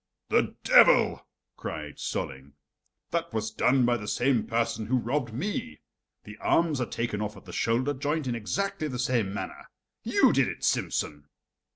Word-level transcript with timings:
"The 0.29 0.55
devil!" 0.63 1.27
cried 1.57 1.97
Solling. 1.99 2.53
"That 3.11 3.31
was 3.33 3.51
done 3.51 3.85
by 3.85 3.97
the 3.97 4.07
same 4.07 4.47
person 4.47 4.87
who 4.87 4.97
robbed 4.97 5.31
me; 5.31 5.81
the 6.23 6.37
arms 6.37 6.81
are 6.81 6.87
taken 6.89 7.21
off 7.21 7.37
at 7.37 7.45
the 7.45 7.53
shoulder 7.53 7.93
joint 7.93 8.25
in 8.25 8.33
exactly 8.33 8.87
the 8.87 8.97
same 8.97 9.31
manner. 9.31 9.69
You 10.01 10.33
did 10.33 10.47
it, 10.47 10.63
Simsen!" 10.63 11.25